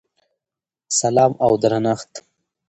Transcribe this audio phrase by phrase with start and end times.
[0.99, 2.11] سلام او درنښت!!!